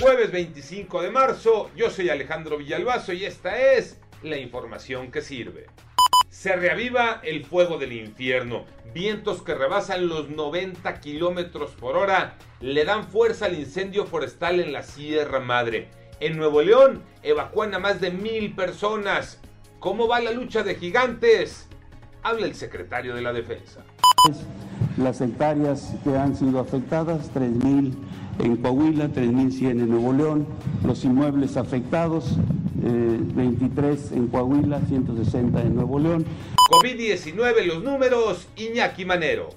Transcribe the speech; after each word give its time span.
Jueves 0.00 0.30
25 0.30 1.02
de 1.02 1.10
marzo, 1.10 1.70
yo 1.74 1.90
soy 1.90 2.08
Alejandro 2.08 2.58
Villalbazo 2.58 3.12
y 3.12 3.24
esta 3.24 3.58
es 3.72 3.98
la 4.22 4.36
información 4.36 5.10
que 5.10 5.20
sirve. 5.20 5.66
Se 6.28 6.54
reaviva 6.54 7.20
el 7.24 7.44
fuego 7.44 7.78
del 7.78 7.92
infierno. 7.92 8.66
Vientos 8.92 9.42
que 9.42 9.54
rebasan 9.54 10.08
los 10.08 10.28
90 10.30 11.00
kilómetros 11.00 11.72
por 11.72 11.96
hora 11.96 12.36
le 12.60 12.84
dan 12.84 13.08
fuerza 13.08 13.46
al 13.46 13.58
incendio 13.58 14.06
forestal 14.06 14.60
en 14.60 14.72
la 14.72 14.82
Sierra 14.82 15.40
Madre. 15.40 15.88
En 16.20 16.36
Nuevo 16.36 16.62
León 16.62 17.02
evacúan 17.22 17.74
a 17.74 17.78
más 17.78 18.00
de 18.00 18.10
mil 18.10 18.54
personas. 18.54 19.40
¿Cómo 19.80 20.06
va 20.06 20.20
la 20.20 20.30
lucha 20.30 20.62
de 20.62 20.76
gigantes? 20.76 21.68
Habla 22.22 22.46
el 22.46 22.54
secretario 22.54 23.14
de 23.14 23.22
la 23.22 23.32
Defensa. 23.32 23.84
Las 24.96 25.20
hectáreas 25.20 25.94
que 26.04 26.16
han 26.16 26.36
sido 26.36 26.60
afectadas, 26.60 27.30
3.000 27.34 27.92
en 28.38 28.56
Coahuila, 28.56 29.08
3.100 29.08 29.70
en 29.70 29.88
Nuevo 29.88 30.12
León. 30.12 30.46
Los 30.84 31.04
inmuebles 31.04 31.56
afectados, 31.56 32.36
23 32.74 34.12
en 34.12 34.28
Coahuila, 34.28 34.80
160 34.88 35.62
en 35.62 35.74
Nuevo 35.74 35.98
León. 35.98 36.24
COVID-19, 36.70 37.64
los 37.66 37.82
números, 37.82 38.46
Iñaki 38.56 39.04
Manero. 39.04 39.48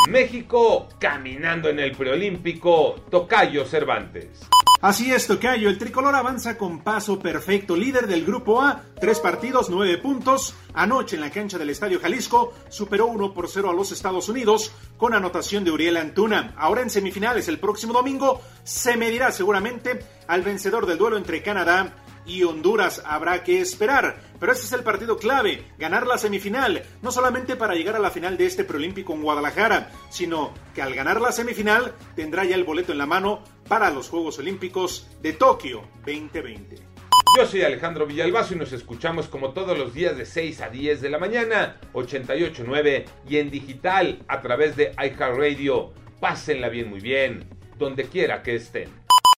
México 0.08 0.88
caminando 0.98 1.68
en 1.68 1.80
el 1.80 1.92
preolímpico, 1.96 2.96
Tocayo 3.10 3.64
Cervantes. 3.64 4.48
Así 4.84 5.10
es, 5.10 5.26
Tocayo. 5.26 5.70
El 5.70 5.78
tricolor 5.78 6.14
avanza 6.14 6.58
con 6.58 6.80
paso 6.80 7.18
perfecto. 7.18 7.74
Líder 7.74 8.06
del 8.06 8.22
grupo 8.22 8.60
A, 8.60 8.82
tres 9.00 9.18
partidos, 9.18 9.70
nueve 9.70 9.96
puntos. 9.96 10.54
Anoche 10.74 11.16
en 11.16 11.22
la 11.22 11.30
cancha 11.30 11.56
del 11.56 11.70
Estadio 11.70 11.98
Jalisco 11.98 12.52
superó 12.68 13.06
1 13.06 13.32
por 13.32 13.48
0 13.48 13.70
a 13.70 13.72
los 13.72 13.92
Estados 13.92 14.28
Unidos 14.28 14.72
con 14.98 15.14
anotación 15.14 15.64
de 15.64 15.70
Uriel 15.70 15.96
Antuna. 15.96 16.52
Ahora 16.58 16.82
en 16.82 16.90
semifinales 16.90 17.48
el 17.48 17.58
próximo 17.58 17.94
domingo 17.94 18.42
se 18.62 18.98
medirá 18.98 19.32
seguramente 19.32 20.04
al 20.26 20.42
vencedor 20.42 20.84
del 20.84 20.98
duelo 20.98 21.16
entre 21.16 21.42
Canadá 21.42 22.03
y 22.26 22.42
Honduras 22.42 23.02
habrá 23.04 23.42
que 23.42 23.60
esperar. 23.60 24.20
Pero 24.38 24.52
ese 24.52 24.64
es 24.64 24.72
el 24.72 24.82
partido 24.82 25.16
clave, 25.16 25.64
ganar 25.78 26.06
la 26.06 26.18
semifinal, 26.18 26.82
no 27.02 27.10
solamente 27.10 27.56
para 27.56 27.74
llegar 27.74 27.96
a 27.96 28.00
la 28.00 28.10
final 28.10 28.36
de 28.36 28.46
este 28.46 28.64
preolímpico 28.64 29.14
en 29.14 29.22
Guadalajara, 29.22 29.90
sino 30.10 30.52
que 30.74 30.82
al 30.82 30.94
ganar 30.94 31.20
la 31.20 31.32
semifinal 31.32 31.94
tendrá 32.14 32.44
ya 32.44 32.54
el 32.54 32.64
boleto 32.64 32.92
en 32.92 32.98
la 32.98 33.06
mano 33.06 33.42
para 33.68 33.90
los 33.90 34.08
Juegos 34.08 34.38
Olímpicos 34.38 35.08
de 35.22 35.32
Tokio 35.32 35.82
2020. 36.06 36.94
Yo 37.36 37.46
soy 37.46 37.62
Alejandro 37.62 38.06
Villalbazo 38.06 38.54
y 38.54 38.58
nos 38.58 38.72
escuchamos 38.72 39.26
como 39.26 39.52
todos 39.52 39.76
los 39.76 39.92
días 39.92 40.16
de 40.16 40.24
6 40.24 40.60
a 40.60 40.68
10 40.68 41.00
de 41.00 41.10
la 41.10 41.18
mañana, 41.18 41.80
88.9 41.92 43.04
y 43.28 43.38
en 43.38 43.50
digital 43.50 44.22
a 44.28 44.40
través 44.40 44.76
de 44.76 44.92
iHeartRadio. 44.92 45.92
Pásenla 46.20 46.68
bien, 46.68 46.88
muy 46.88 47.00
bien, 47.00 47.48
donde 47.76 48.04
quiera 48.04 48.42
que 48.42 48.54
estén. 48.54 49.03